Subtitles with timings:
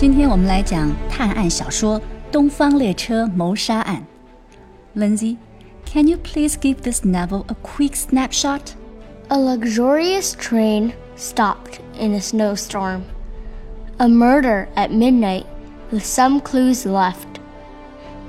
[0.00, 1.98] 今天我们来讲探案小说《
[2.30, 4.06] 东方列车谋杀案》。
[5.00, 5.36] Lindsay,
[5.84, 8.74] can you please give this novel a quick snapshot?
[9.28, 13.02] A luxurious train stopped in a snowstorm.
[13.98, 15.46] A murder at midnight
[15.90, 17.40] with some clues left.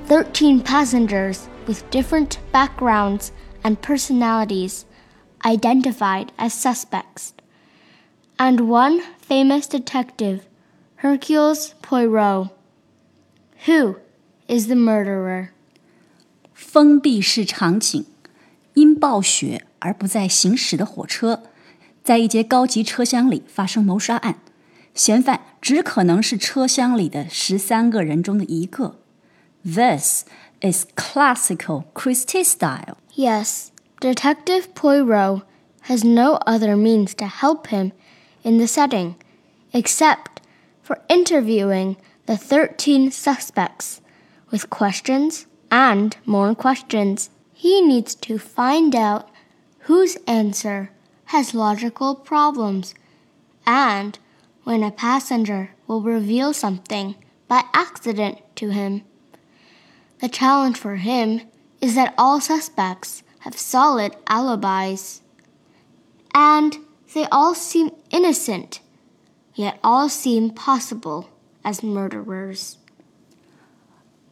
[0.06, 3.30] Thirteen passengers with different backgrounds
[3.62, 4.86] and personalities
[5.44, 7.34] identified as suspects.
[8.38, 10.46] And one famous detective,
[11.02, 12.50] Hercule Poirot.
[13.66, 13.96] Who
[14.48, 15.48] is the murderer?
[16.54, 18.06] 封闭式场景，
[18.74, 21.42] 因暴雪而不再行驶的火车，
[22.02, 24.40] 在一节高级车厢里发生谋杀案。
[24.94, 28.96] 嫌犯只可能是车厢里的十三个人中的一个。
[29.64, 30.24] This
[30.60, 32.96] is classical Christie style.
[33.14, 33.68] Yes,
[34.00, 35.42] Detective Poirot
[35.88, 37.92] has no other means to help him
[38.42, 39.14] in the setting
[39.72, 40.31] except
[40.83, 44.01] for interviewing the 13 suspects
[44.51, 47.31] with questions and more questions.
[47.53, 49.29] He needs to find out
[49.79, 50.91] whose answer
[51.25, 52.93] has logical problems
[53.65, 54.19] and
[54.63, 57.15] when a passenger will reveal something
[57.47, 59.03] by accident to him.
[60.19, 61.41] The challenge for him
[61.81, 65.21] is that all suspects have solid alibis.
[66.33, 66.77] And
[67.13, 68.79] they all seem innocent,
[69.54, 71.26] yet all seem possible
[71.62, 72.74] as murderers.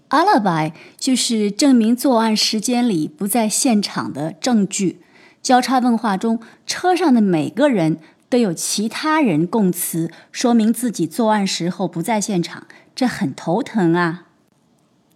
[0.09, 5.03] Alibi 就是证明作案时间里不在现场的证据。
[5.43, 7.99] 交叉问话中，车上的每个人
[8.29, 14.27] 都有其他人供词，说明自己作案时候不在现场，这很头疼啊。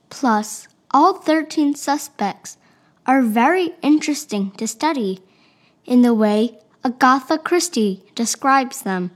[0.08, 2.54] Plus, all 13 suspects
[3.04, 5.18] are very interesting to study
[5.84, 9.10] in the way Agatha Christie describes them.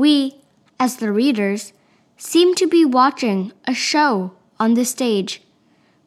[0.00, 0.40] We,
[0.78, 1.74] as the readers,
[2.16, 5.42] seem to be watching a show on the stage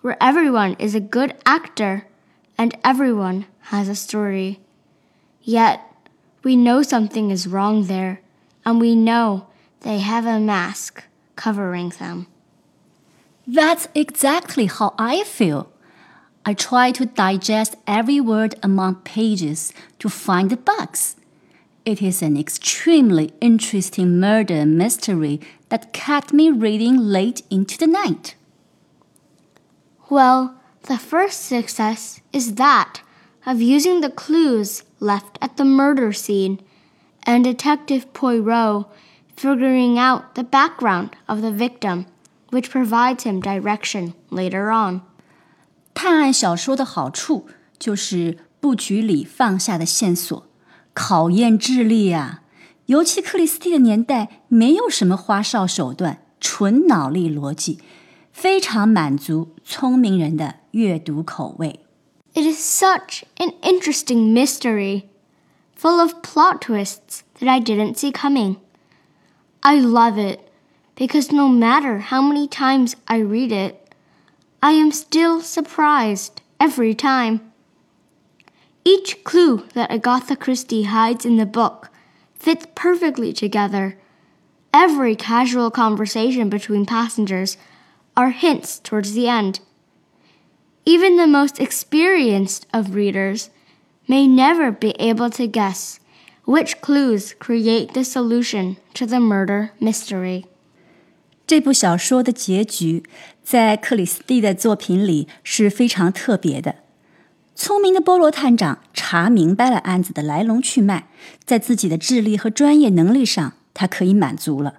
[0.01, 2.07] where everyone is a good actor
[2.57, 4.59] and everyone has a story.
[5.43, 5.79] Yet,
[6.41, 8.21] we know something is wrong there,
[8.65, 9.45] and we know
[9.81, 11.03] they have a mask
[11.35, 12.25] covering them.
[13.45, 15.71] That's exactly how I feel.
[16.43, 21.15] I try to digest every word among pages to find the bugs.
[21.84, 25.40] It is an extremely interesting murder mystery
[25.70, 28.34] that kept me reading late into the night.
[30.10, 33.02] Well, the first success is that
[33.46, 36.60] of using the clues left at the murder scene
[37.22, 38.86] and Detective Poirot
[39.36, 42.06] figuring out the background of the victim,
[42.50, 45.02] which provides him direction later on.
[45.94, 47.46] 探案小说的好处
[47.78, 50.46] 就是布局里放下的线索，
[50.92, 52.42] 考验智力啊！
[52.86, 57.78] 尤其克里斯蒂的年代，没有什么花哨手段，纯脑力逻辑。
[58.32, 61.80] 非常满足聪明人的阅读口味。
[62.34, 65.04] It is such an interesting mystery,
[65.76, 68.58] full of plot twists that I didn't see coming.
[69.60, 70.38] I love it
[70.94, 73.74] because no matter how many times I read it,
[74.60, 77.40] I am still surprised every time.
[78.84, 81.90] Each clue that Agatha Christie hides in the book
[82.38, 83.98] fits perfectly together.
[84.72, 87.56] Every casual conversation between passengers
[88.16, 89.60] are hints towards the end.
[90.84, 93.50] Even the most experienced of readers
[94.06, 96.00] may never be able to guess
[96.46, 100.46] which clues create the solution to the murder mystery.
[101.46, 103.02] 这部小说的结局
[103.42, 106.81] 在克里斯蒂的作品里是非常特别的。
[107.55, 111.07] 聪明的波罗探长查明白了案子的来龙去脉，
[111.45, 114.75] 在自己的智力和专业能力上，他可以满足了。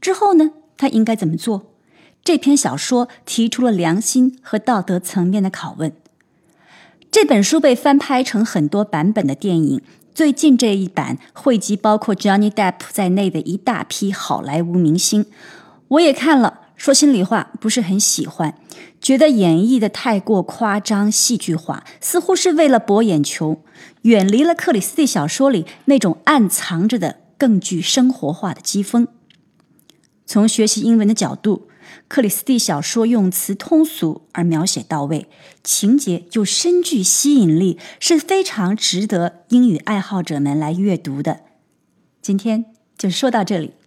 [0.00, 1.66] 之后呢，他应该怎么做？
[2.24, 5.92] 这篇小说提出了良心和道德层面的拷问。
[7.10, 9.80] 这本书被翻拍成很多版本的电影，
[10.12, 15.24] 最近这一版汇集包括 Johnny Depp 在内的一大批好莱坞明星。
[15.88, 18.54] 我也看了，说心里话，不是很喜欢，
[19.08, 23.62] 觉得演绎的太过夸张、戏剧化，似乎是为了博眼球，
[24.02, 29.08] 远离了克里斯蒂小说里那种暗藏着的更具生活化的机锋。
[30.26, 31.70] 从学习英文的角度。
[32.06, 35.26] 克里斯蒂小说用词通俗而描写到位，
[35.64, 41.40] 情节又深具吸引力，是非常值得英语爱好者们来阅读的。
[42.20, 42.66] 今天
[42.98, 43.77] 就说到这里。